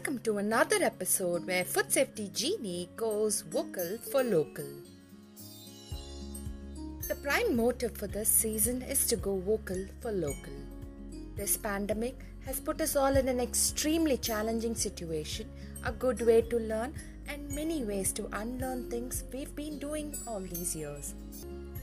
[0.00, 4.64] Welcome to another episode where Food Safety Genie goes vocal for local.
[7.06, 10.54] The prime motive for this season is to go vocal for local.
[11.36, 15.50] This pandemic has put us all in an extremely challenging situation,
[15.84, 16.94] a good way to learn,
[17.28, 21.12] and many ways to unlearn things we've been doing all these years.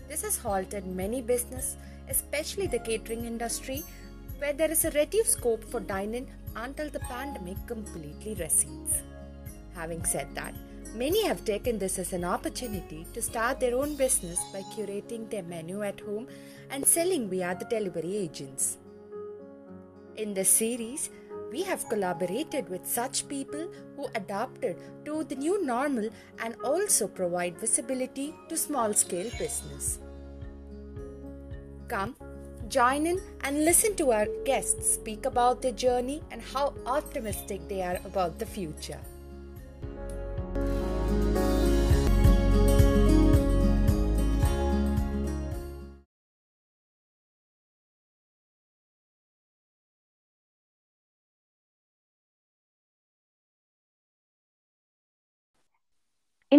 [0.09, 1.75] This has halted many business,
[2.09, 3.83] especially the catering industry,
[4.39, 6.27] where there is a reduced scope for dining
[6.57, 9.03] until the pandemic completely recedes.
[9.75, 10.55] Having said that,
[10.95, 15.43] many have taken this as an opportunity to start their own business by curating their
[15.43, 16.27] menu at home
[16.71, 18.77] and selling via the delivery agents.
[20.15, 21.09] In this series,
[21.51, 27.57] we have collaborated with such people who adapted to the new normal and also provide
[27.57, 29.99] visibility to small scale business.
[31.87, 32.15] Come,
[32.69, 37.81] join in and listen to our guests speak about their journey and how optimistic they
[37.81, 38.99] are about the future.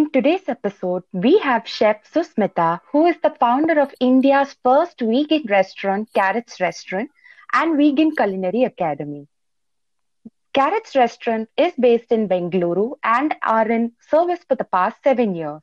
[0.08, 5.44] In today's episode, we have Chef Susmita, who is the founder of India's first vegan
[5.50, 7.10] restaurant, Carrots Restaurant,
[7.52, 9.28] and Vegan Culinary Academy.
[10.54, 15.62] Carrots Restaurant is based in Bengaluru and are in service for the past seven years.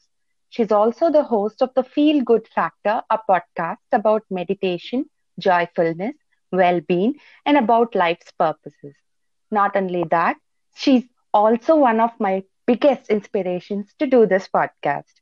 [0.49, 5.09] She's also the host of the Feel Good Factor, a podcast about meditation,
[5.39, 6.15] joyfulness,
[6.51, 7.15] well being,
[7.47, 8.95] and about life's purposes.
[9.49, 10.37] Not only that,
[10.75, 15.13] she's also one of my biggest inspirations to do this podcast.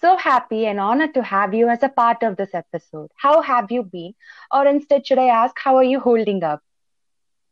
[0.00, 3.10] So happy and honored to have you as a part of this episode.
[3.16, 4.14] How have you been?
[4.52, 6.62] Or instead, should I ask, how are you holding up?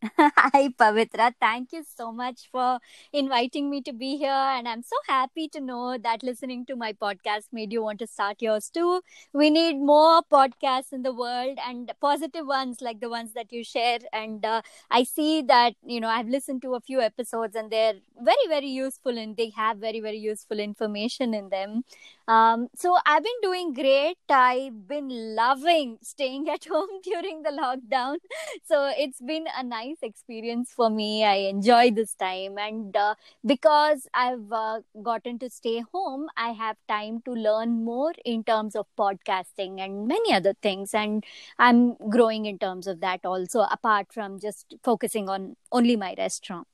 [0.19, 1.33] Hi, Pavitra.
[1.41, 2.80] Thank you so much for
[3.13, 4.30] inviting me to be here.
[4.57, 8.07] And I'm so happy to know that listening to my podcast made you want to
[8.08, 9.02] start yours too.
[9.33, 13.62] We need more podcasts in the world and positive ones like the ones that you
[13.62, 13.98] share.
[14.12, 17.95] And uh, I see that, you know, I've listened to a few episodes and they're
[18.20, 21.85] very, very useful and they have very, very useful information in them.
[22.27, 24.17] Um, so I've been doing great.
[24.29, 28.17] I've been loving staying at home during the lockdown.
[28.64, 31.25] So it's been a nice experience for me.
[31.25, 32.57] I enjoy this time.
[32.58, 33.14] And uh,
[33.45, 38.75] because I've uh, gotten to stay home, I have time to learn more in terms
[38.77, 40.95] of podcasting and many other things.
[40.95, 41.25] And
[41.58, 46.67] I'm growing in terms of that also, apart from just focusing on only my restaurant.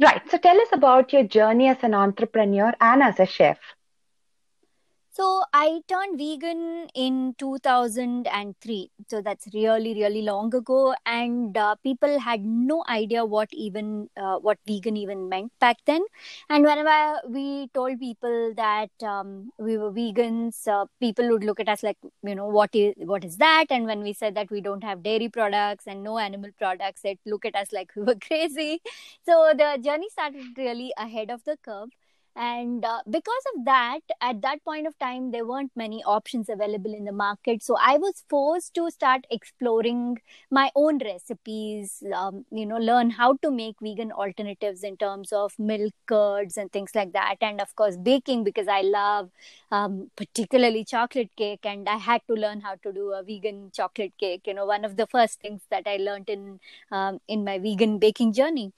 [0.00, 0.22] Right.
[0.30, 3.58] So tell us about your journey as an entrepreneur and as a chef.
[5.12, 8.90] So I turned vegan in 2003.
[9.08, 14.36] So that's really, really long ago, and uh, people had no idea what even uh,
[14.38, 16.02] what vegan even meant back then.
[16.48, 21.68] And whenever we told people that um, we were vegans, uh, people would look at
[21.68, 23.66] us like, you know, what is what is that?
[23.70, 27.18] And when we said that we don't have dairy products and no animal products, they'd
[27.26, 28.80] look at us like we were crazy.
[29.26, 31.90] So the journey started really ahead of the curve
[32.36, 36.94] and uh, because of that at that point of time there weren't many options available
[36.94, 37.62] in the market.
[37.62, 40.18] So i was forced to start exploring
[40.50, 45.58] my own recipes um, you know learn how to make vegan alternatives in terms of
[45.58, 47.36] milk curds and things like that.
[47.40, 49.30] And of course baking because i love
[49.72, 54.12] um, particularly chocolate cake and i had to learn how to do a vegan chocolate
[54.18, 56.60] cake you know one of the first things that i learned in
[56.92, 58.72] um, in my vegan baking journey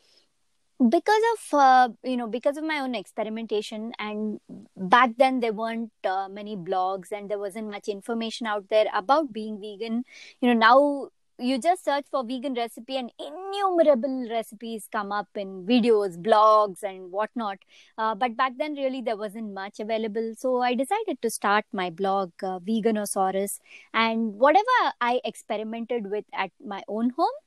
[0.88, 4.40] because of uh, you know because of my own experimentation and
[4.76, 9.32] back then there weren't uh, many blogs and there wasn't much information out there about
[9.32, 10.04] being vegan.
[10.40, 15.64] You know now you just search for vegan recipe and innumerable recipes come up in
[15.66, 17.58] videos blogs and whatnot.
[17.98, 20.34] Uh, but back then really there wasn't much available.
[20.36, 23.60] So i decided to start my blog uh, veganosaurus
[23.92, 27.38] and whatever i experimented with at my own home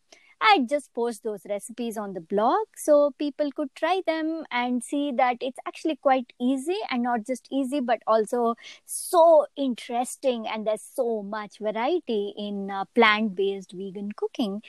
[0.41, 5.11] I'd just post those recipes on the blog so people could try them and see
[5.13, 8.55] that it's actually quite easy and not just easy, but also
[8.85, 10.47] so interesting.
[10.47, 14.61] And there's so much variety in uh, plant based vegan cooking.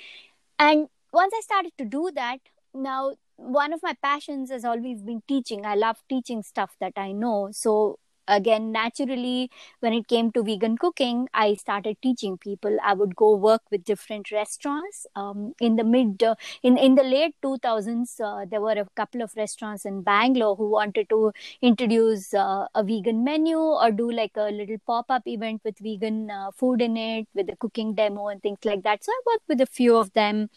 [0.58, 2.38] And once I started to do that,
[2.72, 5.66] now one of my passions has always been teaching.
[5.66, 7.50] I love teaching stuff that I know.
[7.52, 7.98] So
[8.28, 9.50] again naturally
[9.81, 12.76] when it came to vegan cooking i started teaching people.
[12.82, 15.06] I would go work with different restaurants.
[15.14, 19.23] Um, in the mid uh, in in the late 2000s uh, there were a couple
[19.23, 21.32] of restaurants in bangalore who wanted to
[21.62, 26.50] introduce uh, a vegan menu or do like a little pop-up event with vegan uh,
[26.50, 29.05] food in it with a cooking demo and things like that.
[29.05, 30.49] So i worked with a few of them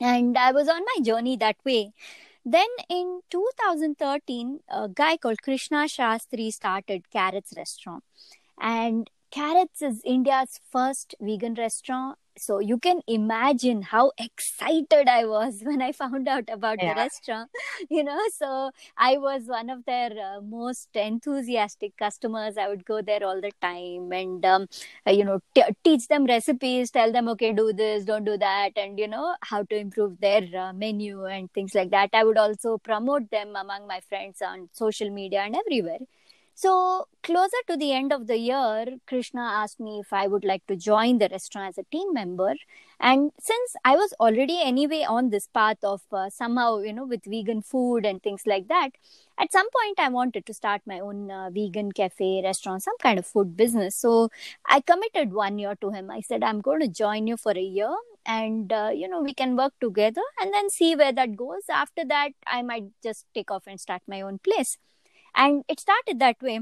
[0.00, 1.92] and i was on my journey that way
[2.44, 8.04] Then in 2013, a guy called Krishna Shastri started Carrots Restaurant.
[8.60, 15.60] And Carrots is India's first vegan restaurant so you can imagine how excited i was
[15.62, 16.94] when i found out about yeah.
[16.94, 17.50] the restaurant
[17.90, 18.20] you know?
[18.36, 22.56] So i was one of their uh, most enthusiastic customers.
[22.56, 24.66] I would go there all the time and um,
[25.06, 28.76] uh, you know t- teach them recipes tell them okay do this don't do that
[28.76, 32.10] and you know how to improve their uh, menu and things like that.
[32.12, 35.98] I would also promote them among my friends on social media and everywhere
[36.56, 40.64] so, closer to the end of the year, Krishna asked me if I would like
[40.68, 42.54] to join the restaurant as a team member.
[43.00, 47.24] And since I was already anyway on this path of uh, somehow, you know, with
[47.24, 48.90] vegan food and things like that,
[49.36, 53.18] at some point I wanted to start my own uh, vegan cafe, restaurant, some kind
[53.18, 53.96] of food business.
[53.96, 54.30] So,
[54.66, 56.10] I committed one year to him.
[56.10, 57.94] I said, I'm going to join you for a year
[58.26, 62.04] and uh, you know we can work together and then see where that goes after
[62.06, 64.78] that i might just take off and start my own place
[65.34, 66.60] and it started that way.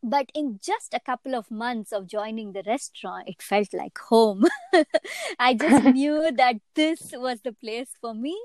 [0.00, 4.44] But in just a couple of months of joining the restaurant, it felt like home.
[5.40, 8.38] I just knew that this was the place for me.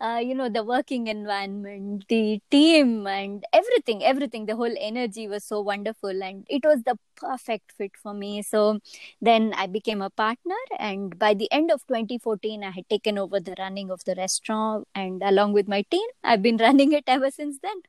[0.00, 5.44] Uh, you know, the working environment, the team, and everything, everything, the whole energy was
[5.44, 6.22] so wonderful.
[6.22, 8.40] And it was the perfect fit for me.
[8.42, 8.78] So
[9.20, 10.56] then I became a partner.
[10.78, 14.86] And by the end of 2014, I had taken over the running of the restaurant.
[14.94, 17.82] And along with my team, I've been running it ever since then.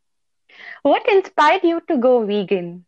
[0.83, 2.85] What inspired you to go vegan?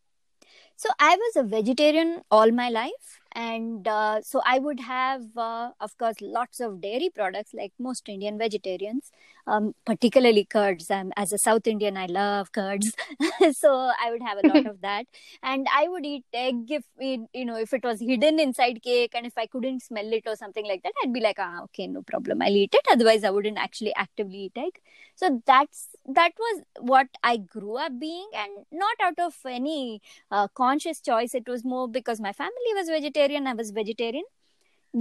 [0.75, 5.69] So I was a vegetarian all my life and uh, so i would have uh,
[5.79, 9.11] of course lots of dairy products like most indian vegetarians
[9.47, 10.89] um, particularly curds.
[10.89, 12.93] Um, as a south indian i love curds.
[13.53, 15.05] So i would have a lot of that.
[15.41, 19.11] And i would eat egg if it, you know if it was hidden inside cake
[19.15, 21.87] and if i couldn't smell it or something like that i'd be like ah okay
[21.87, 22.41] no problem.
[22.41, 22.85] I'll eat it.
[22.91, 24.79] Otherwise i wouldn't actually actively eat egg.
[25.15, 28.29] So that's that was what i grew up being.
[28.33, 30.01] And not out of any
[30.31, 31.33] uh, conscious choice.
[31.33, 34.23] It was more because my family was vegetarian vegetarian i was vegetarian.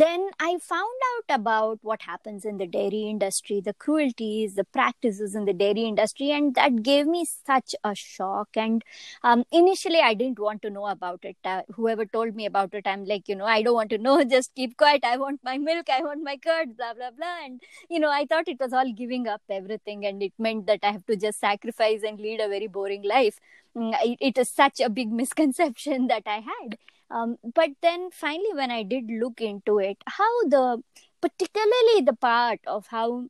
[0.01, 5.35] Then i found out about what happens in the dairy industry the cruelties the practices
[5.41, 8.49] in the dairy industry and that gave me such a shock.
[8.57, 8.85] And
[9.23, 11.37] um, initially i didn't want to know about it.
[11.45, 14.17] Uh, whoever told me about it i'm like you know i don't want to know.
[14.37, 15.05] Just keep quiet.
[15.05, 15.91] I want my milk.
[15.99, 17.37] I want my curd blah blah blah.
[17.45, 17.61] And
[17.91, 20.93] you know i thought it was all giving up everything and it meant that i
[20.93, 23.39] have to just sacrifice and lead a very boring life.
[23.77, 26.79] Mm, it, it is such a big misconception that i had
[27.13, 30.83] um, but then finally, when I did look into it, how the
[31.21, 33.27] particularly the part of how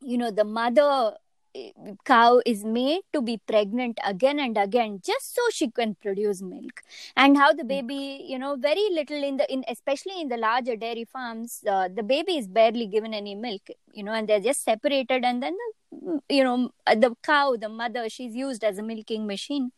[0.00, 1.16] you know the mother
[1.54, 1.70] eh,
[2.04, 6.80] cow is made to be pregnant again and again just so she can produce milk
[7.16, 7.68] and how the hmm.
[7.68, 11.88] baby you know very little in the in especially in the larger dairy farms uh,
[11.94, 13.62] the baby is barely given any milk
[13.92, 15.56] you know and they're just separated and then
[15.90, 19.70] the, you know the cow the mother she's used as a milking machine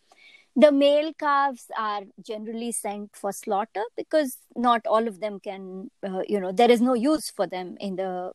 [0.56, 6.22] the male calves are generally sent for slaughter because not all of them can uh,
[6.28, 8.32] you know there is no use for them in the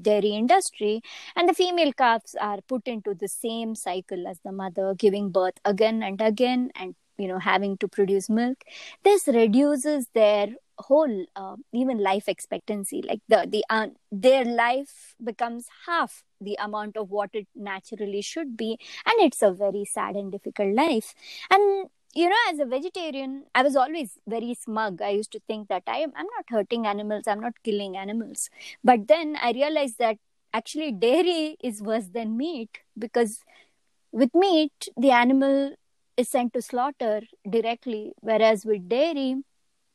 [0.00, 1.02] dairy industry.
[1.36, 5.58] And the female calves are put into the same cycle as the mother giving birth
[5.64, 8.58] again and again and you know having to produce milk.
[9.04, 10.48] This reduces their
[10.78, 16.96] whole uh, even life expectancy like the the uh, their life becomes half the amount
[16.96, 21.14] of what it naturally should be and it's a very sad and difficult life.
[21.50, 25.00] And you know as a vegetarian i was always very smug.
[25.00, 28.50] I used to think that i am i'm not hurting animals i'm not killing animals.
[28.84, 30.16] But then i realized that
[30.52, 33.40] actually dairy is worse than meat because
[34.12, 35.74] with meat the animal
[36.16, 39.36] is sent to slaughter directly whereas with dairy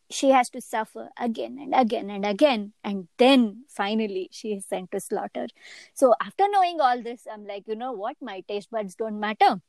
[0.09, 2.73] she has to suffer again and again and again.
[2.83, 5.47] And then finally she is sent to slaughter.
[5.93, 8.17] So after knowing all this i'm like you know what?
[8.21, 9.61] My taste buds don't matter.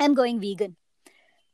[0.00, 0.76] I'm going vegan.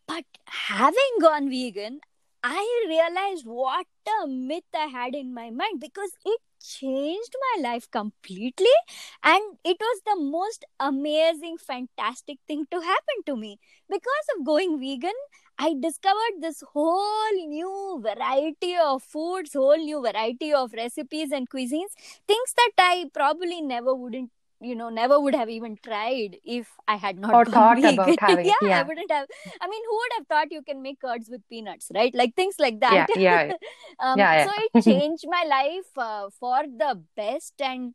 [0.07, 2.01] But having gone vegan
[2.47, 3.87] i realized what
[4.23, 8.77] a myth i had in my mind because it changed my life completely.
[9.23, 13.59] And it was the most amazing fantastic thing to happen to me.
[13.89, 15.19] Because of going vegan
[15.59, 21.95] I discovered this whole new variety of foods, whole new variety of recipes and cuisines,
[22.27, 24.31] things that I probably never wouldn't
[24.61, 28.47] you know never would have even tried if i had not or thought about having
[28.47, 29.27] yeah, yeah, i wouldn't have
[29.61, 32.15] i mean who would have thought you can make curds with peanuts right?
[32.15, 33.09] Like things like that.
[33.15, 33.53] Yeah yeah,
[34.01, 34.47] um, yeah, yeah.
[34.47, 37.95] so it changed my life uh, for the best and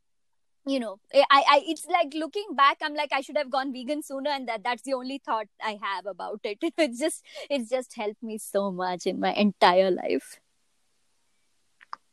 [0.70, 4.04] you know I, I it's like looking back i'm like i should have gone vegan
[4.04, 6.60] sooner and that that's the only thought i have about it.
[6.78, 10.40] It's just it's just helped me so much in my entire life.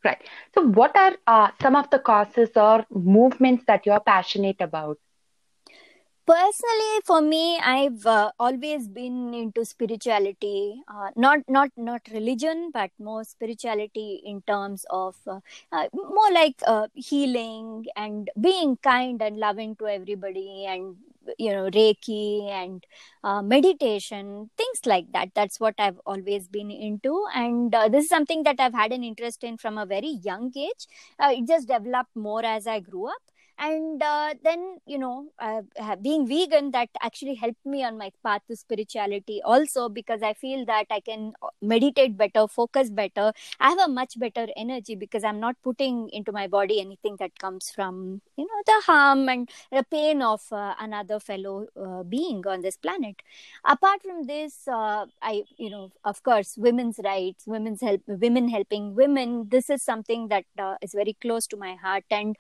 [0.04, 0.22] Right.
[0.54, 4.98] So what are uh, some of the causes or movements that you're passionate about
[6.26, 12.90] personally for me i've uh, always been into spirituality uh, not not not religion but
[12.98, 15.38] more spirituality in terms of uh,
[15.70, 20.96] uh more like uh, healing and being kind and loving to everybody and
[21.38, 22.84] you know reiki and
[23.22, 25.30] uh, meditation things like that.
[25.34, 27.24] That's what i've always been into.
[27.34, 30.86] And this is something that i've had an interest in from a very young age.
[31.20, 33.22] It just developed more as i grew up
[33.58, 35.62] and uh, then you know uh,
[35.96, 40.64] being vegan that actually helped me on my path to spirituality also because i feel
[40.66, 43.32] that i can uh, meditate better focus better.
[43.60, 47.38] I have a much better energy because i'm not putting into my body anything that
[47.38, 52.46] comes from you know the harm and the pain of uh, another fellow uh, being
[52.46, 53.16] on this planet.
[53.64, 58.94] Apart from this uh, i you know of course women's rights women's help women helping
[58.94, 60.44] women this is something that
[60.82, 62.04] is very close to my heart.
[62.10, 62.36] And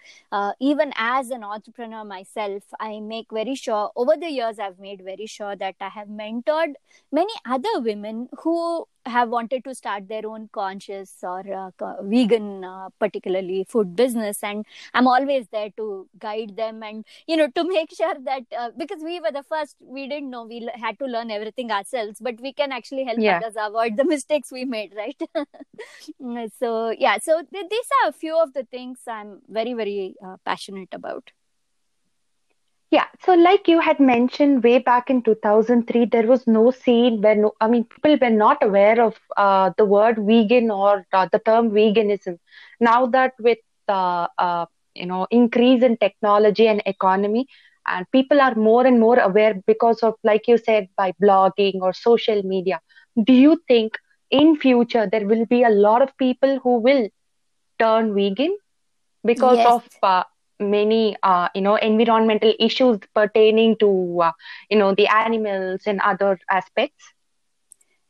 [0.60, 5.26] even as an entrepreneur myself, I make very sure over the years I've made very
[5.26, 6.74] sure that I have mentored
[7.12, 11.70] many other women who have wanted to start their own conscious or uh,
[12.02, 17.48] vegan uh, particularly food business and i'm always there to guide them and you know
[17.48, 20.98] to make sure that uh, because we were the first we didn't know we had
[20.98, 23.38] to learn everything ourselves but we can actually help yeah.
[23.38, 25.20] others avoid the mistakes we made right
[26.58, 30.36] so yeah so th- these are a few of the things i'm very very uh,
[30.44, 31.30] passionate about
[32.90, 37.34] yeah, so like you had mentioned way back in 2003, there was no scene where
[37.34, 41.40] no, I mean, people were not aware of uh, the word vegan or uh, the
[41.40, 42.38] term veganism.
[42.80, 47.48] Now that with uh, uh, you know increase in technology and economy,
[47.86, 51.92] and people are more and more aware because of, like you said, by blogging or
[51.92, 52.80] social media.
[53.22, 53.98] Do you think
[54.30, 57.08] in future there will be a lot of people who will
[57.78, 58.56] turn vegan
[59.24, 59.72] because yes.
[59.72, 60.24] of uh,
[60.60, 64.32] many uh, you know environmental issues pertaining to uh,
[64.70, 67.12] you know the animals and other aspects?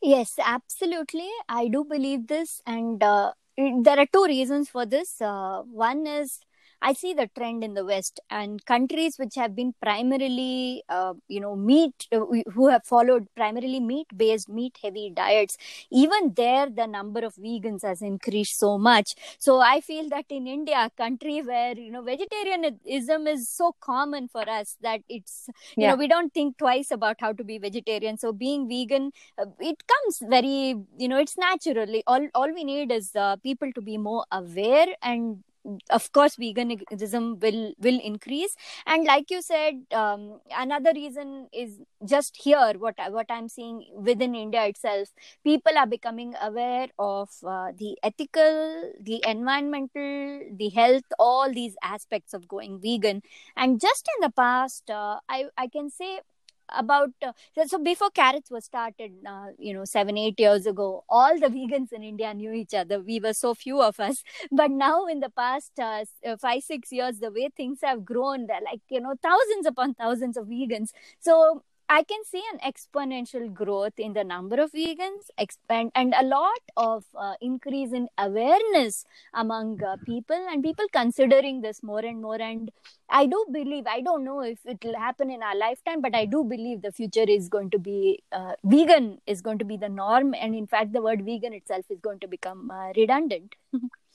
[0.02, 1.28] Yes absolutely.
[1.48, 5.20] I do believe this and uh, there are two reasons for this.
[5.20, 6.40] Uh, one is
[6.88, 11.40] I see the trend in the West and countries which have been primarily, uh, you
[11.40, 12.20] know, meat, uh,
[12.54, 15.56] who have followed primarily meat based, meat heavy diets,
[15.90, 19.16] even there the number of vegans has increased so much.
[19.40, 24.28] So I feel that in India, a country where, you know, vegetarianism is so common
[24.28, 25.90] for us that it's, you yeah.
[25.90, 28.16] know, we don't think twice about how to be vegetarian.
[28.16, 32.04] So being vegan, uh, it comes very, you know, it's naturally.
[32.06, 35.42] All, all we need is uh, people to be more aware and
[35.90, 38.54] of course veganism will will increase.
[38.86, 44.34] And like you said um, another reason is just here what what i'm seeing within
[44.34, 45.08] india itself.
[45.44, 52.34] People are becoming aware of uh, the ethical the environmental the health all these aspects
[52.34, 53.22] of going vegan.
[53.56, 56.20] And just in the past uh, i i can say
[56.68, 57.32] about uh,
[57.66, 61.92] so before carrots were started uh, you know 7 8 years ago all the vegans
[61.92, 63.00] in india knew each other.
[63.00, 64.22] We were so few of us.
[64.52, 68.46] But now in the past uh, uh 5 6 years the way things have grown
[68.46, 70.90] they're like you know thousands upon thousands of vegans.
[71.20, 76.24] So I can see an exponential growth in the number of vegans, expand and a
[76.24, 82.20] lot of uh, increase in awareness among uh, people and people considering this more and
[82.20, 82.40] more.
[82.40, 82.72] And
[83.08, 86.24] I do believe, I don't know if it will happen in our lifetime, but I
[86.24, 89.88] do believe the future is going to be uh, vegan is going to be the
[89.88, 93.54] norm, and in fact, the word vegan itself is going to become uh, redundant.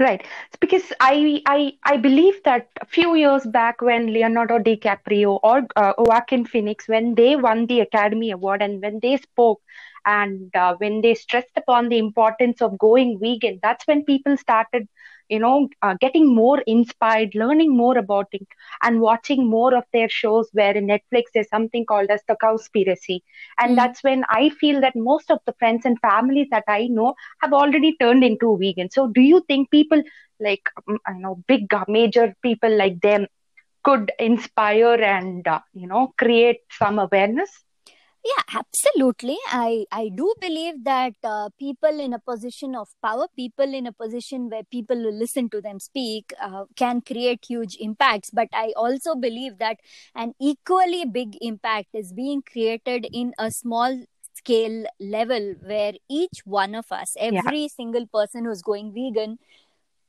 [0.00, 0.26] Right.
[0.60, 5.92] Because I, I I believe that a few years back when Leonardo DiCaprio or uh,
[5.98, 9.60] Joaquin Phoenix, when they won the Academy Award and when they spoke
[10.06, 14.88] and uh, when they stressed upon the importance of going vegan, that's when people started
[15.32, 18.46] you know uh, getting more inspired learning more about it
[18.82, 23.20] and watching more of their shows where in netflix there's something called as the Cowspiracy
[23.58, 23.76] and mm.
[23.76, 27.52] that's when i feel that most of the friends and families that i know have
[27.52, 28.90] already turned into vegan.
[28.90, 30.02] So do you think people
[30.40, 33.26] like you know big uh, major people like them
[33.84, 37.64] could inspire and uh, you know create some awareness
[38.24, 43.74] yeah absolutely i i do believe that uh, people in a position of power people
[43.74, 48.30] in a position where people will listen to them speak uh, can create huge impacts
[48.30, 49.78] but i also believe that
[50.14, 54.02] an equally big impact is being created in a small
[54.34, 57.74] scale level where each one of us every yeah.
[57.76, 59.38] single person who's going vegan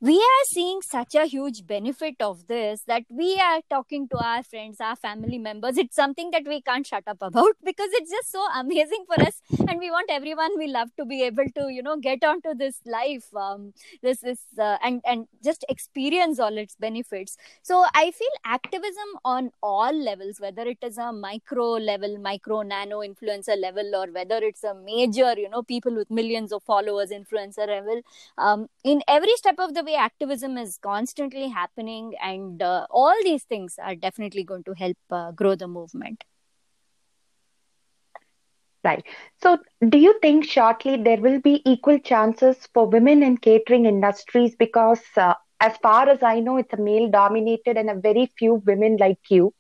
[0.04, 4.44] we are seeing such a huge benefit of this that we are talking to our
[4.44, 5.78] friends our family members.
[5.78, 9.42] It's something that we can't shut up about because it's just so amazing for us.
[9.66, 12.82] And we want everyone we love to be able to you know get onto this
[12.86, 17.38] life um, this is uh, and and just experience all its benefits.
[17.62, 23.00] So i feel activism on all levels whether it is a micro level micro nano
[23.00, 27.68] influencer level or whether it's a major you know people with millions of followers influencer
[27.68, 28.02] level
[28.38, 33.44] um, in every step of the way activism is constantly happening and uh, all these
[33.44, 36.24] things are definitely going to help uh, grow the movement.
[38.84, 39.04] Right.
[39.42, 39.58] So
[39.88, 44.56] do you think shortly there will be equal chances for women in catering industries?
[44.56, 45.34] Because uh,
[45.66, 49.32] as far as i know it's a male dominated and a very few women like
[49.36, 49.54] you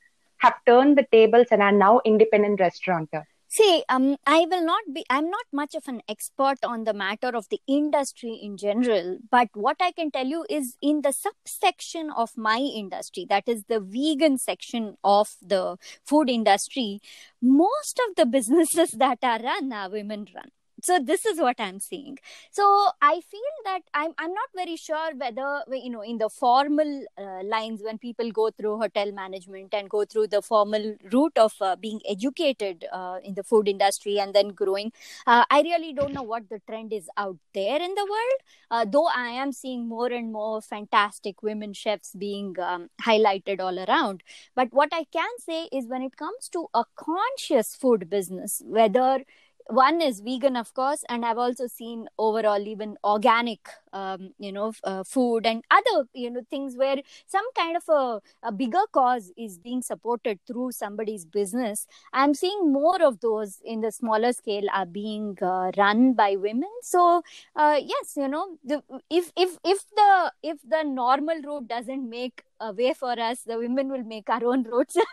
[0.45, 5.05] have turned the tables and are now independent restaurateurs See, um, I will not be,
[5.11, 9.49] I'm not much of an expert on the matter of the industry in general, but
[9.53, 13.79] what I can tell you is in the subsection of my industry, that is the
[13.79, 16.99] vegan section of the food industry,
[17.43, 20.49] most of the businesses that are run are women run
[20.83, 22.17] so this is what i'm seeing.
[22.51, 27.05] So i feel that i'm, I'm not very sure whether you know in the formal
[27.17, 31.53] uh, lines when people go through hotel management and go through the formal route of
[31.61, 34.91] uh, being educated uh, in the food industry and then growing
[35.27, 38.39] uh, i really don't know what the trend is out there in the world.
[38.71, 43.79] Uh, though i am seeing more and more fantastic women chefs being um, highlighted all
[43.79, 44.23] around.
[44.55, 49.23] But what i can say is when it comes to a conscious food business whether
[49.67, 54.73] one is vegan of course and i've also seen overall even organic um, you know
[54.83, 56.97] uh, food and other you know things where
[57.27, 61.87] some kind of a, a bigger cause is being supported through somebody's business.
[62.11, 66.69] I'm seeing more of those in the smaller scale are being uh, run by women.
[66.81, 67.23] So
[67.55, 72.43] uh, yes you know the, if if if the if the normal route doesn't make
[72.59, 74.97] a way for us the women will make our own roads.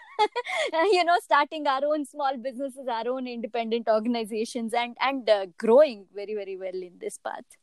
[0.92, 6.06] You know starting our own small businesses our own independent organizations and and uh, growing
[6.14, 7.59] very very well in this path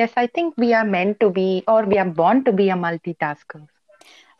[0.00, 2.78] yes i think we are meant to be or we are born to be a
[2.86, 3.62] multitasker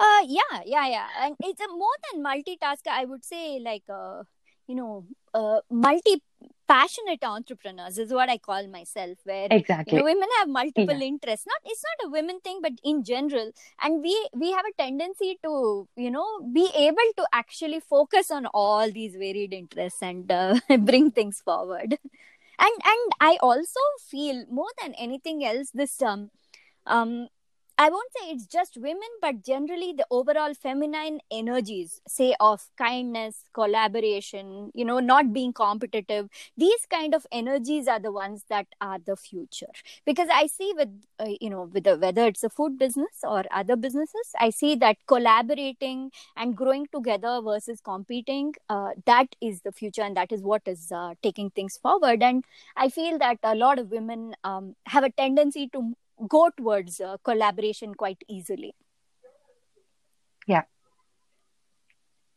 [0.01, 4.23] uh yeah yeah yeah and it's a more than multitasker i would say like uh
[4.67, 6.23] you know uh, multi
[6.69, 11.07] passionate entrepreneurs is what I call myself, where exactly you know, women have multiple yeah.
[11.07, 11.47] interests.
[11.47, 15.39] Not it's not a women thing, but in general, and we we have a tendency
[15.45, 20.59] to you know be able to actually focus on all these varied interests and uh,
[20.81, 21.99] bring things forward.
[22.59, 26.31] And and I also feel more than anything else this um
[26.87, 27.29] um
[27.79, 33.45] I won't say it's just women, but generally the overall feminine energies, say of kindness,
[33.55, 38.99] collaboration, you know, not being competitive, these kind of energies are the ones that are
[39.05, 39.73] the future.
[40.05, 43.45] Because I see with, uh, you know, with the, whether it's a food business or
[43.51, 49.73] other businesses, I see that collaborating and growing together versus competing, uh, that is the
[49.73, 52.23] future and that is what is uh, taking things forward.
[52.23, 52.45] And
[52.77, 55.95] I feel that a lot of women um, have a tendency to
[56.29, 58.75] go towards uh, collaboration quite easily.
[60.47, 60.63] Yeah.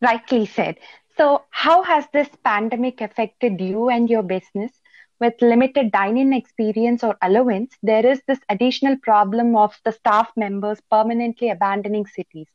[0.02, 0.78] Rightly said.
[1.18, 4.72] So, how has this pandemic affected you and your business?
[5.18, 10.82] With limited dine-in experience or allowance, there is this additional problem of the staff members
[10.92, 12.48] permanently abandoning cities.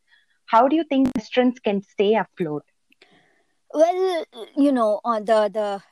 [0.44, 2.64] How do you think restaurants can stay afloat?
[3.72, 4.24] Well,
[4.56, 5.82] you know, uh, the the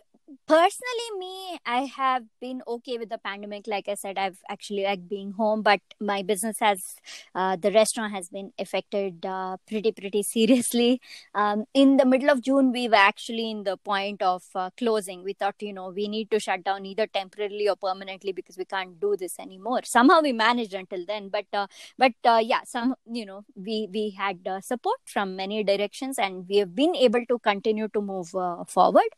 [0.46, 3.66] personally me i have been okay with the pandemic.
[3.66, 6.96] Like i said i've actually like being home but my business has
[7.34, 11.00] uh, the restaurant has been affected uh, pretty pretty seriously.
[11.34, 15.24] Um, in the middle of june we were actually in the point of uh, closing.
[15.24, 18.64] We thought you know we need to shut down either temporarily or permanently because we
[18.64, 19.80] can't do this anymore.
[19.84, 24.10] Somehow we managed until then but uh, but uh, yeah some you know we we
[24.10, 28.28] had uh, support from many directions and we have been able to continue to move
[28.68, 29.08] forward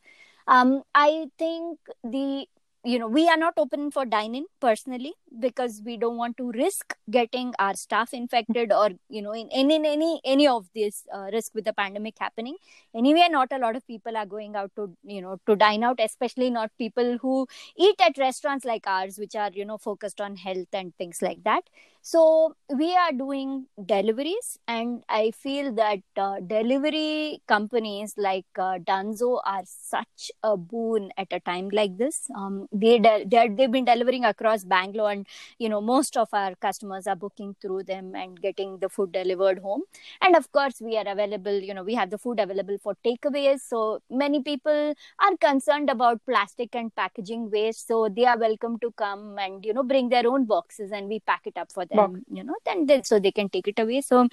[0.50, 2.46] um, I think the
[2.84, 6.96] you know we are not open for dining personally because we don't want to risk
[7.10, 11.28] getting our staff infected or you know in, in, in any any of this uh,
[11.32, 12.56] risk with the pandemic happening.
[12.94, 16.00] Anyway not a lot of people are going out to you know to dine out
[16.02, 20.36] especially not people who eat at restaurants like ours which are you know focused on
[20.36, 21.62] health and things like that.
[22.02, 29.40] So we are doing deliveries and i feel that uh, delivery companies like uh, dunzo
[29.44, 32.30] are such a boon at a time like this.
[32.34, 35.26] Um, they de- they've been delivering across bangalore and
[35.58, 39.58] you know most of our customers are booking through them and getting the food delivered
[39.58, 39.82] home.
[40.20, 43.60] And of course we are available you know we have the food available for takeaways.
[43.60, 44.94] So many people
[45.28, 47.86] are concerned about plastic and packaging waste.
[47.86, 51.20] So they are welcome to come and you know bring their own boxes and we
[51.20, 52.20] pack it up for them Box.
[52.32, 54.00] you know then they, so they can take it away.
[54.00, 54.28] So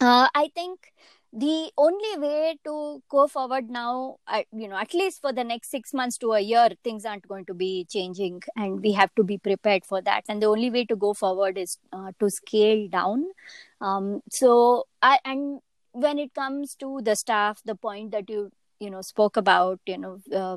[0.00, 0.92] uh, i think
[1.32, 4.16] the only way to go forward now
[4.52, 7.46] you know at least for the next 6 months to a year things aren't going
[7.46, 10.24] to be changing and we have to be prepared for that.
[10.28, 13.24] And the only way to go forward is uh, to scale down.
[13.80, 15.60] Um, so I, and
[15.92, 19.98] when it comes to the staff the point that you you know spoke about you
[19.98, 20.56] know uh,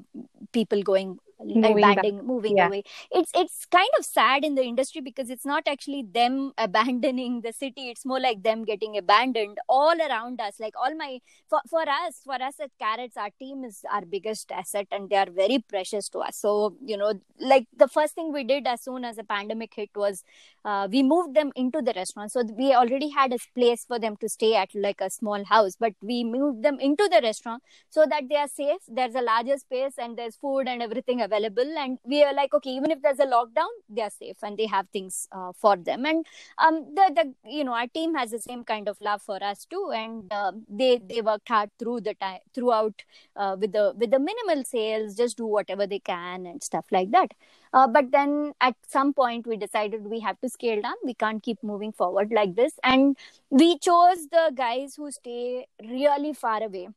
[0.52, 2.68] people going moving abandoned, moving yeah.
[2.68, 2.84] away.
[3.12, 7.54] It's it's kind of sad in the industry because it's not actually them abandoning the
[7.54, 7.90] city.
[7.90, 10.60] It's more like them getting abandoned all around us.
[10.60, 11.20] Like all my
[11.50, 15.18] for for us, for us at Carrots, our team is our biggest asset, and they
[15.18, 16.38] are very precious to us.
[16.38, 19.90] So you know, like the first thing we did as soon as the pandemic hit
[19.96, 20.24] was
[20.66, 22.32] uh, we moved them into the restaurant.
[22.32, 25.76] So we already had a place for them to stay at, like a small house,
[25.80, 28.82] but we moved them into the restaurant so that they are safe.
[28.88, 32.72] There's a larger space and there's food and everything available and we are like okay
[32.72, 36.06] even if there's a lockdown they are safe and they have things uh, for them.
[36.06, 36.26] And
[36.58, 39.66] um the the you know our team has the same kind of love for us
[39.66, 39.92] too.
[39.94, 43.04] And uh, they they worked hard through the time throughout
[43.36, 47.12] uh, with the with the minimal sales just do whatever they can and stuff like
[47.12, 47.32] that.
[47.74, 50.96] Uh, but then at some point we decided we have to scale down.
[51.04, 52.74] We can't keep moving forward like this.
[52.84, 53.18] And
[53.50, 56.90] we chose the guys who stay really far away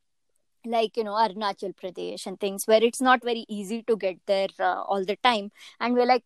[0.71, 4.49] like you know arunachal pradesh and things where it's not very easy to get there
[4.61, 5.51] uh, all the time.
[5.81, 6.25] And we're like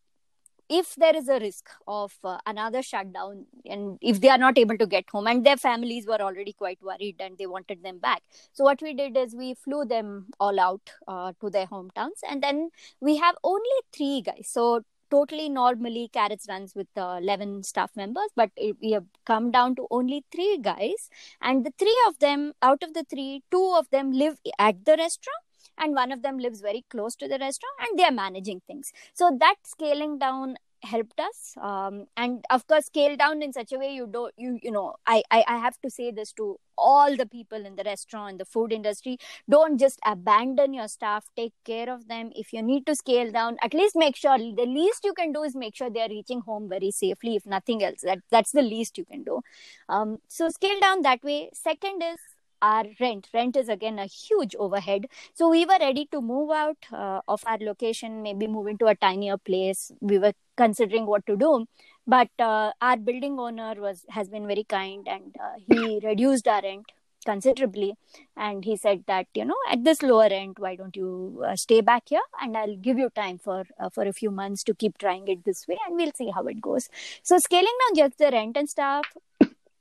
[0.68, 4.78] if there is a risk of uh, another shutdown and if they are not able
[4.78, 8.22] to get home and their families were already quite worried and they wanted them back.
[8.52, 12.22] So what we did is we flew them all out uh, to their hometowns.
[12.28, 14.48] And then we have only three guys.
[14.48, 14.82] So
[15.14, 19.74] totally normally carrots runs with uh, 11 staff members but it, we have come down
[19.76, 21.08] to only three guys.
[21.40, 24.96] And the three of them out of the three two of them live at the
[24.96, 25.42] restaurant
[25.78, 28.92] and one of them lives very close to the restaurant and they are managing things.
[29.14, 31.54] So that scaling down helped us.
[31.60, 34.94] Um, and of course scale down in such a way you don't you you know
[35.06, 38.44] I, I i have to say this to all the people in the restaurant the
[38.44, 39.18] food industry.
[39.48, 41.26] Don't just abandon your staff.
[41.36, 42.30] Take care of them.
[42.34, 45.42] If you need to scale down at least make sure the least you can do
[45.42, 48.00] is make sure they are reaching home very safely if nothing else.
[48.02, 49.40] That that's the least you can do.
[49.88, 51.50] Um, so scale down that way.
[51.54, 52.18] Second is
[52.62, 53.28] our rent.
[53.34, 55.06] Rent is again a huge overhead.
[55.34, 58.94] So we were ready to move out uh, of our location maybe move into a
[58.94, 59.90] tinier place.
[60.00, 61.66] We were considering what to do.
[62.06, 66.62] But uh, our building owner was has been very kind and uh, he reduced our
[66.62, 66.86] rent
[67.24, 67.94] considerably.
[68.36, 71.80] And he said that you know at this lower end why don't you uh, stay
[71.80, 74.98] back here and i'll give you time for uh, for a few months to keep
[74.98, 76.88] trying it this way and we'll see how it goes.
[77.22, 79.06] So scaling down just the rent and stuff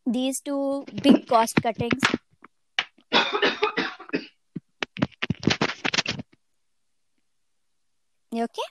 [0.06, 2.02] these two big cost cuttings
[8.32, 8.70] you okay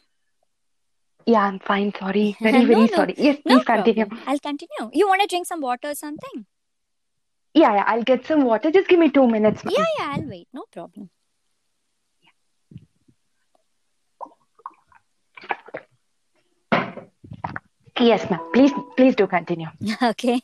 [1.26, 1.92] yeah, I'm fine.
[1.98, 2.36] Sorry.
[2.40, 3.14] Very, very no, sorry.
[3.16, 4.06] Yes, please no continue.
[4.06, 4.26] Problem.
[4.26, 4.90] I'll continue.
[4.92, 6.46] You want to drink some water or something?
[7.54, 7.84] Yeah, yeah.
[7.86, 8.70] I'll get some water.
[8.70, 9.62] Just give me two minutes.
[9.64, 10.14] Yeah, yeah.
[10.16, 10.48] I'll wait.
[10.52, 11.10] No problem.
[17.98, 18.40] Yes, ma'am.
[18.52, 19.68] Please, please do continue.
[20.02, 20.40] okay.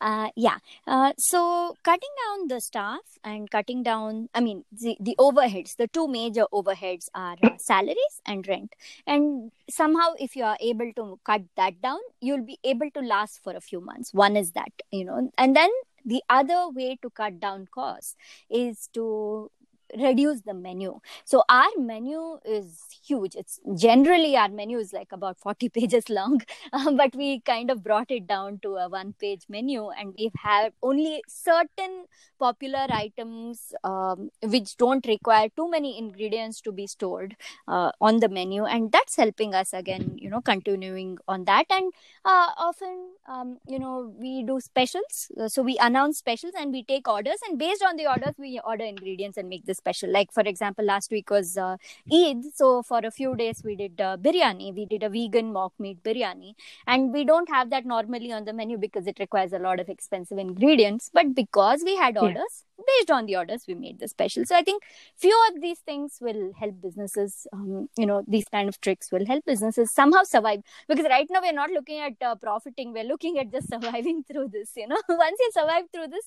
[0.00, 0.58] Uh, yeah.
[0.86, 5.88] Uh, so cutting down the staff and cutting down, I mean, the, the overheads, the
[5.88, 8.74] two major overheads are uh, salaries and rent.
[9.06, 13.40] And somehow, if you are able to cut that down, you'll be able to last
[13.42, 14.12] for a few months.
[14.12, 15.70] One is that, you know, and then
[16.04, 18.16] the other way to cut down costs
[18.50, 19.50] is to
[19.98, 21.00] reduce the menu.
[21.24, 23.34] So our menu is huge.
[23.34, 26.40] It's generally our menu is like about 40 pages long
[26.72, 30.30] um, but we kind of brought it down to a one page menu and we
[30.42, 32.04] have only certain
[32.38, 37.36] popular items um, which don't require too many ingredients to be stored
[37.68, 41.66] uh, on the menu and that's helping us again you know continuing on that.
[41.70, 41.92] And
[42.24, 45.30] uh, often um, you know we do specials.
[45.48, 48.84] So we announce specials and we take orders and based on the orders we order
[48.84, 50.10] ingredients and make this special.
[50.18, 51.76] Like for example last week was uh,
[52.20, 52.42] eid.
[52.54, 54.74] So for a few days we did uh, biryani.
[54.80, 56.54] We did a vegan mock meat biryani.
[56.86, 59.88] And we don't have that normally on the menu because it requires a lot of
[59.88, 61.10] expensive ingredients.
[61.12, 62.84] But because we had orders yeah.
[62.90, 64.44] based on the orders we made the special.
[64.44, 64.84] So i think
[65.24, 69.26] few of these things will help businesses um, you know these kind of tricks will
[69.32, 70.62] help businesses somehow survive.
[70.88, 72.92] Because right now we're not looking at uh, profiting.
[72.92, 75.02] We're looking at just surviving through this you know.
[75.26, 76.26] Once you survive through this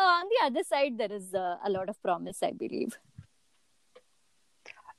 [0.00, 2.98] on the other side there is uh, a lot of promise i believe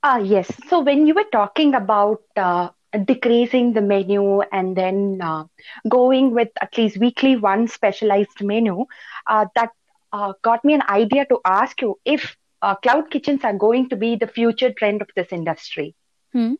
[0.04, 0.50] Ah, yes.
[0.68, 2.70] So when you were talking about uh,
[3.06, 5.46] decreasing the menu and then uh,
[5.90, 8.86] going with at least weekly one specialized menu,
[9.26, 9.72] uh, that
[10.14, 13.96] uh, got me an idea to ask you if uh, cloud kitchens are going to
[13.96, 15.96] be the future trend of this industry.
[16.32, 16.54] Hmm.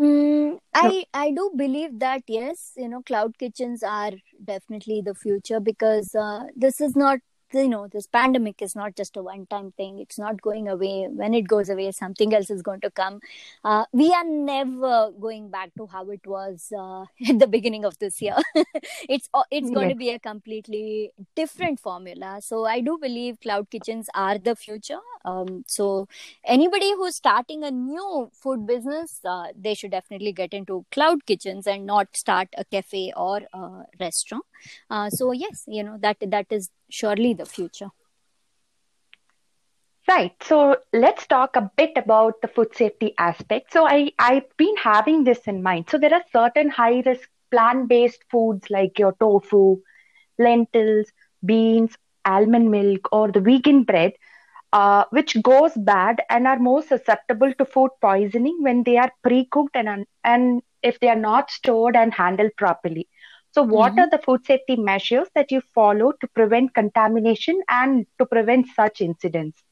[0.00, 5.60] Mm, I I do believe that yes, you know, cloud kitchens are definitely the future
[5.60, 7.18] because uh, this is not
[7.52, 9.98] you know this pandemic is not just a one time thing.
[9.98, 11.08] It's not going away.
[11.10, 13.20] When it goes away something else is going to come.
[13.64, 17.98] Uh, we are never going back to how it was uh, at the beginning of
[17.98, 18.36] this year.
[19.08, 22.38] It's it's going to be a completely different formula.
[22.40, 25.00] So i do believe cloud kitchens are the future.
[25.24, 26.08] Um, so
[26.44, 31.66] anybody who's starting a new food business uh, they should definitely get into cloud kitchens
[31.66, 34.44] and not start a cafe or a restaurant.
[34.88, 37.90] Uh, so yes you know that that is surely the future.
[40.08, 40.32] Right.
[40.42, 43.72] So let's talk a bit about the food safety aspect.
[43.72, 45.88] So I, I've been having this in mind.
[45.88, 49.80] So there are certain high risk plant based foods like your tofu,
[50.38, 51.06] lentils,
[51.44, 54.14] beans, almond milk, or the vegan bread,
[54.72, 59.44] uh, which goes bad and are more susceptible to food poisoning when they are pre
[59.46, 63.08] cooked and, and if they are not stored and handled properly.
[63.52, 64.00] So, what mm-hmm.
[64.00, 69.00] are the food safety measures that you follow to prevent contamination and to prevent such
[69.00, 69.62] incidents?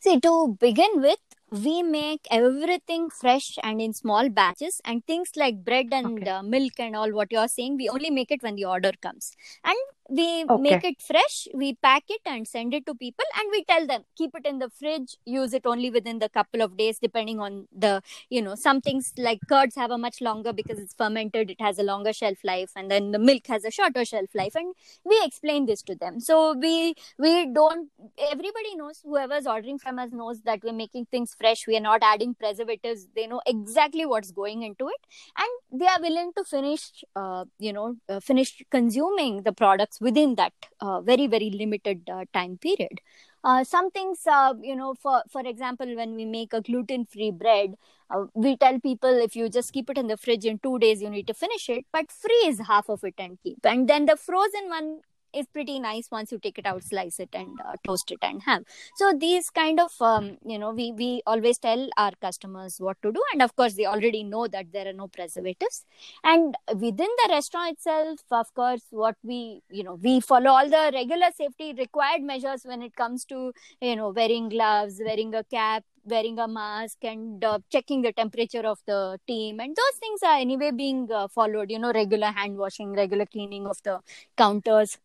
[0.00, 1.18] See, to begin with,
[1.50, 6.30] we make everything fresh and in small batches and things like bread and okay.
[6.30, 9.36] uh, milk and all what you're saying we only make it when the order comes
[9.64, 9.76] and
[10.08, 10.62] we okay.
[10.62, 14.02] make it fresh we pack it and send it to people and we tell them
[14.16, 17.66] keep it in the fridge use it only within the couple of days depending on
[17.74, 21.60] the you know some things like curds have a much longer because it's fermented it
[21.60, 24.74] has a longer shelf life and then the milk has a shorter shelf life and
[25.04, 27.90] we explain this to them so we we don't
[28.30, 32.02] everybody knows whoever's ordering from us knows that we're making things fresh we are not
[32.02, 35.06] adding preservatives they know exactly what's going into it
[35.38, 40.34] and they are willing to finish uh, you know uh, finish consuming the products within
[40.36, 43.00] that uh, very very limited uh, time period.
[43.42, 47.30] Uh, some things uh, you know for for example when we make a gluten free
[47.30, 47.74] bread
[48.10, 51.02] uh, we tell people if you just keep it in the fridge in 2 days
[51.02, 53.58] you need to finish it but freeze half of it and keep.
[53.64, 55.00] And then the frozen one
[55.34, 58.42] is pretty nice once you take it out slice it and uh, toast it and
[58.42, 58.64] have.
[58.96, 63.12] So these kind of um, you know we we always tell our customers what to
[63.12, 65.84] do and of course they already know that there are no preservatives.
[66.22, 70.90] And within the restaurant itself of course what we you know we follow all the
[70.92, 75.84] regular safety required measures when it comes to you know wearing gloves wearing a cap
[76.04, 80.38] wearing a mask and uh, checking the temperature of the team and those things are
[80.38, 83.98] anyway being uh, followed you know regular hand washing regular cleaning of the
[84.36, 84.98] counters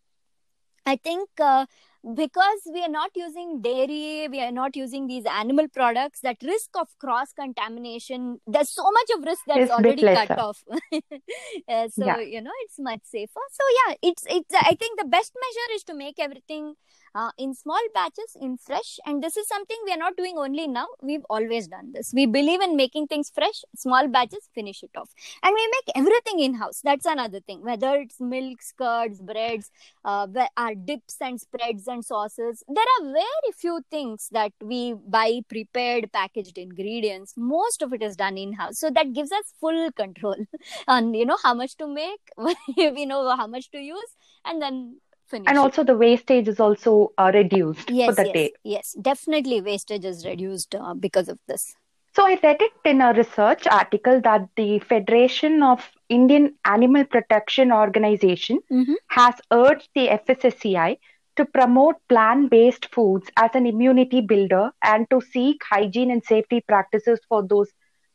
[0.86, 1.66] I think uh,
[2.16, 6.70] because we are not using dairy, we are not using these animal products, that risk
[6.76, 10.64] of cross contamination, there's so much of risk that's it's already cut off.
[10.94, 12.20] uh, so, yeah.
[12.20, 13.42] you know, it's much safer.
[13.52, 16.76] So, yeah, it's, it's, I think the best measure is to make everything
[17.16, 20.68] uh, in small batches in fresh and this is something we are not doing only
[20.68, 20.88] now.
[21.02, 22.12] We've always done this.
[22.14, 25.10] We believe in making things fresh small batches finish it off.
[25.44, 27.64] And we make everything in house that's another thing.
[27.64, 29.72] Whether it's milks curds breads
[30.06, 35.42] uh, our dips and spreads and sauces there are very few things that we buy
[35.50, 37.34] prepared packaged ingredients.
[37.38, 40.36] Most of it is done in house so that gives us full control
[40.88, 42.20] on you know how much to make
[42.78, 44.98] we know how much to use and then
[45.30, 45.46] finish.
[45.48, 48.54] And also, the wastage is also uh, reduced yes, for the yes, day.
[48.64, 51.76] Yes, definitely, wastage is reduced uh, because of this.
[52.16, 57.72] So, I read it in a research article that the Federation of Indian Animal Protection
[57.72, 58.94] Organization mm-hmm.
[59.08, 60.98] has urged the FSSAI
[61.36, 66.62] to promote plant based foods as an immunity builder and to seek hygiene and safety
[66.68, 67.70] practices for those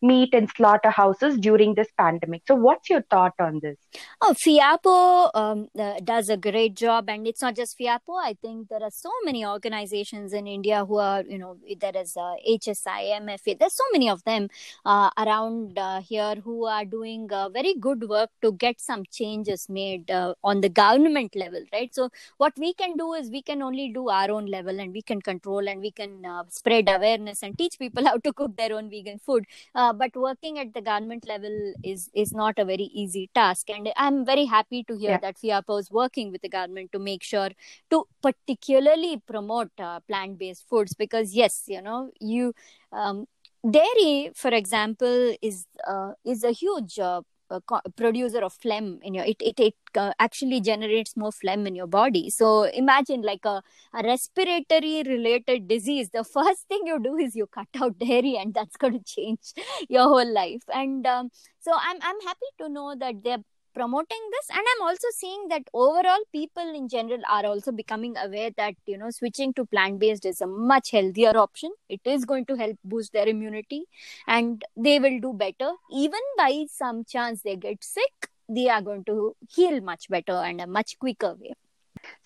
[0.04, 2.42] meat and slaughterhouses during this pandemic.
[2.46, 3.78] So, what's your thought on this?
[4.20, 8.14] Oh, FIAPO um, uh, does a great job, and it's not just FIAPO.
[8.22, 12.16] I think there are so many organizations in India who are, you know, there is
[12.16, 13.58] uh, HSI, MFA.
[13.58, 14.48] There's so many of them
[14.84, 19.66] uh, around uh, here who are doing uh, very good work to get some changes
[19.68, 21.94] made uh, on the government level, right?
[21.94, 25.02] So, what we can do is we can only do our own level, and we
[25.02, 28.90] can control and we can spread awareness and teach people how to cook their own
[28.90, 29.46] vegan food
[29.94, 34.24] but working at the government level is is not a very easy task and i'm
[34.24, 35.18] very happy to hear yeah.
[35.18, 37.50] that fiapo is working with the government to make sure
[37.90, 42.54] to particularly promote uh, plant based foods because yes you know you
[42.92, 43.26] um,
[43.68, 47.22] dairy for example is uh, is a huge uh,
[47.56, 51.74] a producer of phlegm in your it it, it uh, actually generates more phlegm in
[51.74, 52.30] your body.
[52.30, 53.62] So imagine like a,
[53.92, 56.10] a respiratory related disease.
[56.10, 59.52] The first thing you do is you cut out dairy and that's going to change
[59.88, 60.62] your whole life.
[60.72, 61.30] And um,
[61.64, 64.50] so i'm i'm happy to know that they're promoting this.
[64.50, 68.98] And i'm also seeing that overall people in general are also becoming aware that you
[68.98, 71.72] know switching to plant based is a much healthier option.
[71.88, 73.84] It is going to help boost their immunity
[74.26, 75.72] and they will do better.
[75.90, 80.60] Even by some chance they get sick they are going to heal much better and
[80.60, 81.54] a much quicker way.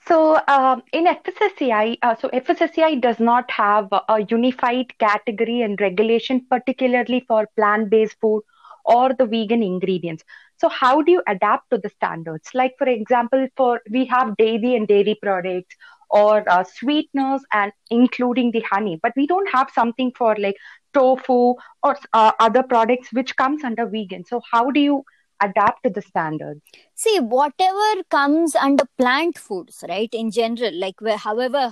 [0.07, 6.45] So um, in FSSAI, uh, so FSSAI does not have a unified category and regulation,
[6.51, 8.43] particularly for plant-based food
[8.85, 10.25] or the vegan ingredients.
[10.59, 12.51] So how do you adapt to the standards?
[12.55, 15.75] Like for example, for we have dairy and dairy products
[16.11, 20.57] or uh, sweeteners and including the honey, but we don't have something for like
[20.95, 24.25] tofu or uh, other products which comes under vegan.
[24.25, 25.05] So how do you
[25.41, 26.61] adapt to the standards?
[26.95, 30.09] See, whatever comes under plant foods, right?
[30.13, 31.71] In general, like however,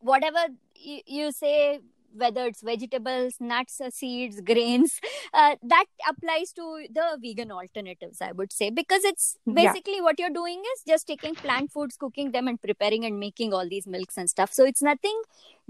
[0.00, 1.80] whatever you say
[2.14, 5.00] whether it's vegetables, nuts, seeds, grains,
[5.32, 10.02] uh, that applies to the vegan alternatives, I would say, because it's basically yeah.
[10.02, 13.68] what you're doing is just taking plant foods, cooking them, and preparing and making all
[13.68, 14.52] these milks and stuff.
[14.52, 15.20] So it's nothing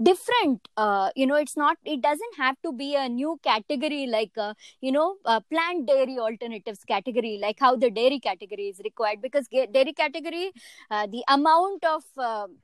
[0.03, 4.31] different uh, you know it's not it doesn't have to be a new category like
[4.37, 9.21] uh, you know uh, plant dairy alternatives category like how the dairy category is required
[9.21, 10.51] because dairy category
[10.91, 12.03] uh, the amount of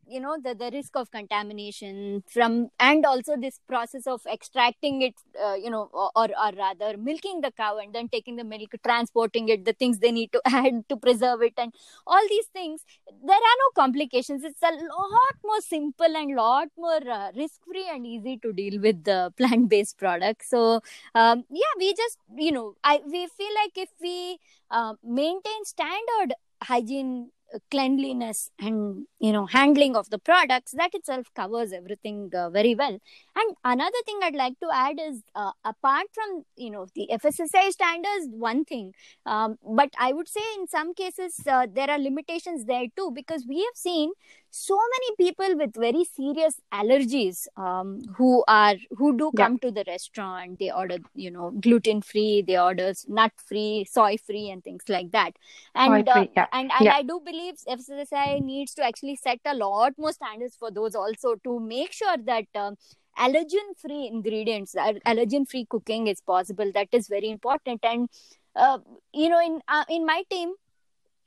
[0.07, 5.15] you know the, the risk of contamination from and also this process of extracting it
[5.63, 9.63] you know or, or rather milking the cow and then taking the milk transporting it
[9.65, 11.73] the things they need to add to preserve it and
[12.05, 12.81] all these things
[13.23, 14.43] there are no complications.
[14.43, 16.99] It's a lot more simple and lot more
[17.36, 20.81] risk free and easy to deal with the plant based products so
[21.15, 24.38] um, yeah we just you know i we feel like if we
[24.69, 27.29] uh, maintain standard hygiene
[27.69, 32.97] cleanliness and you know handling of the products that itself covers everything uh, very well.
[33.36, 37.71] And another thing i'd like to add is uh, apart from you know the fssai
[37.71, 38.93] standards one thing
[39.25, 43.45] um, but i would say in some cases uh, there are limitations there too because
[43.47, 44.12] we have seen
[44.51, 49.69] so many people with very serious allergies um, who are who do come yeah.
[49.69, 54.49] to the restaurant they order you know gluten free they order nut free soy free
[54.49, 55.31] and things like that
[55.73, 56.47] and uh, yeah.
[56.51, 56.95] and, and yeah.
[56.95, 61.35] i do believe fssai needs to actually set a lot more standards for those also
[61.35, 62.71] to make sure that uh,
[63.17, 68.09] allergen free ingredients allergen free cooking is possible that is very important and
[68.57, 68.79] uh,
[69.13, 70.53] you know in uh, in my team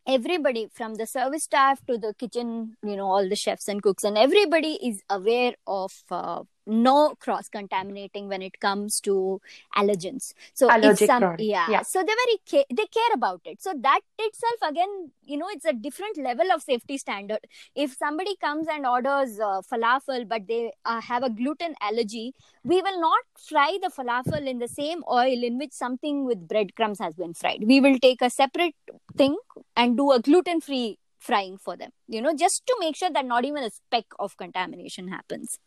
[0.07, 4.05] everybody from the service staff to the kitchen you know all the chefs and cooks
[4.05, 9.41] and everybody is aware of uh, no cross contaminating when it comes to
[9.77, 10.33] allergens.
[10.55, 11.83] So Allergic some, yeah, yeah.
[11.83, 13.63] So they very ca- they care about it.
[13.63, 17.41] So that itself again you know it's a different level of safety standard.
[17.75, 22.81] If somebody comes and orders uh, falafel but they uh, have a gluten allergy we
[22.81, 27.15] will not fry the falafel in the same oil in which something with breadcrumbs has
[27.15, 27.65] been fried.
[27.67, 28.75] We will take a separate
[29.17, 29.37] thing
[29.77, 33.25] and do a gluten free frying for them you know just to make sure that
[33.25, 35.59] not even a speck of contamination happens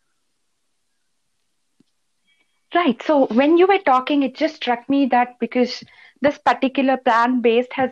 [2.74, 3.02] Right.
[3.02, 5.82] So when you were talking, it just struck me that because
[6.20, 7.90] this particular plant based has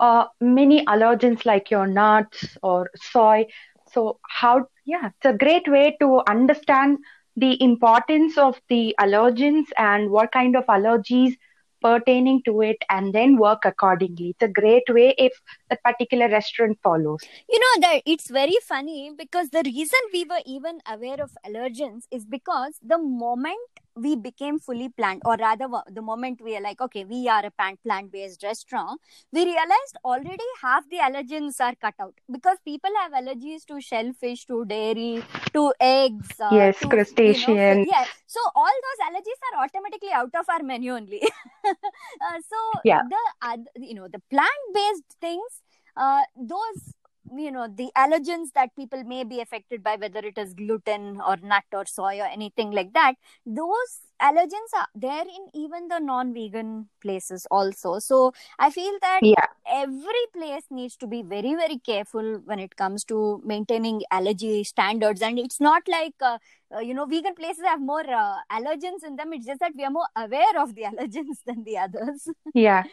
[0.00, 3.46] uh, many allergens like your nuts or soy.
[3.92, 6.98] So how, yeah, it's a great way to understand
[7.36, 11.36] the importance of the allergens and what kind of allergies
[11.82, 14.30] pertaining to it and then work accordingly.
[14.30, 15.32] It's a great way if
[15.68, 17.20] the particular restaurant follows.
[17.50, 22.04] You know that it's very funny because the reason we were even aware of allergens
[22.10, 23.58] is because the moment
[23.96, 27.50] we became fully plant or rather the moment we are like okay we are a
[27.50, 29.00] plant based restaurant
[29.32, 34.44] we realized already half the allergens are cut out because people have allergies to shellfish
[34.46, 39.40] to dairy to eggs uh, yes to, crustaceans you know, yeah so all those allergies
[39.48, 41.22] are automatically out of our menu only.
[41.66, 43.00] Uh, so yeah.
[43.08, 45.62] the uh, you know the plant based things
[45.96, 46.92] uh, those
[47.36, 51.36] you know the allergens that people may be affected by whether it is gluten or
[51.42, 53.14] nut or soy or anything like that
[53.46, 57.98] those allergens are there in even the non-vegan places also.
[57.98, 59.46] So i feel that yeah.
[59.68, 65.22] every place needs to be very very careful when it comes to maintaining allergy standards.
[65.22, 66.38] And it's not like uh,
[66.74, 69.32] uh, you know vegan places have more uh, allergens in them.
[69.32, 72.28] It's just that we are more aware of the allergens than the others.
[72.54, 72.84] Yeah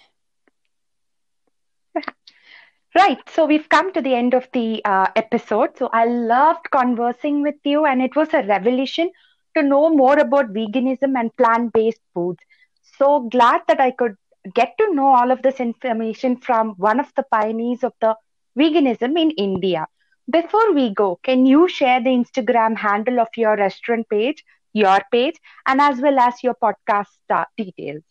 [2.96, 3.20] Right.
[3.30, 5.78] So we've come to the end of the uh, episode.
[5.78, 9.12] So I loved conversing with you, and it was a revelation
[9.56, 12.40] to know more about veganism and plant based foods.
[12.98, 14.16] So glad that I could
[14.54, 18.16] get to know all of this information from one of the pioneers of the
[18.58, 19.88] veganism in India.
[20.30, 25.36] Before we go, can you share the Instagram handle of your restaurant page, your page,
[25.68, 28.04] and as well as your podcast uh, details?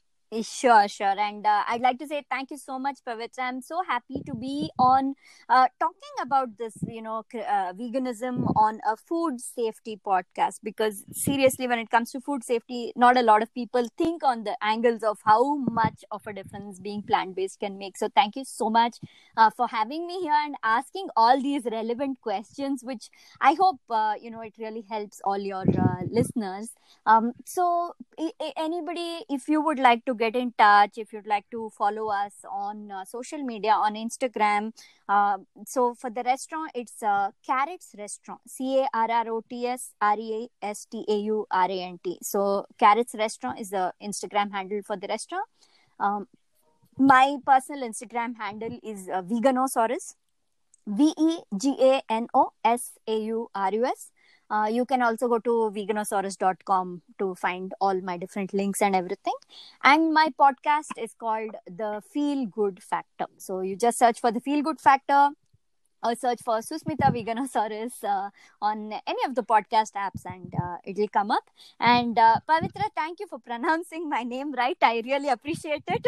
[0.45, 1.19] Sure, sure.
[1.19, 3.41] And uh, I'd like to say thank you so much, Pavitra.
[3.41, 5.17] I'm so happy to be on
[5.49, 10.61] uh, talking about this, you know, uh, veganism on a food safety podcast.
[10.63, 14.45] Because seriously, when it comes to food safety, not a lot of people think on
[14.45, 17.97] the angles of how much of a difference being plant based can make.
[17.99, 18.99] So thank you so much
[19.37, 23.11] uh, for having me here and asking all these relevant questions, which
[23.41, 26.71] I hope, uh, you know, it really helps all your uh, listeners.
[27.07, 31.47] Um, so, I- anybody, if you would like to get in touch, if you'd like
[31.51, 34.73] to follow us on uh, social media, on Instagram.
[35.09, 39.67] Uh, so for the restaurant, it's uh, Carrots Restaurant, C A R R O T
[39.67, 40.29] S R E
[40.63, 42.19] A S T A U R A N T.
[42.23, 45.49] So Carrots Restaurant is the Instagram handle for the restaurant.
[45.99, 46.29] Um,
[46.99, 50.15] my personal Instagram handle is uh, Veganosaurus,
[50.87, 54.11] V E G A N O S A U R U S.
[54.51, 59.35] Uh, you can also go to veganosaurus.com to find all my different links and everything.
[59.85, 63.27] And my podcast is called The Feel Good Factor.
[63.39, 65.31] So you just search for The Feel Good Factor
[66.03, 68.31] or search for Susmita Veganosaurus uh,
[68.63, 71.45] on any of the podcast apps and uh, it'll come up.
[71.79, 74.77] And uh, Pavitra, thank you for pronouncing my name right.
[74.81, 76.07] I really appreciate it.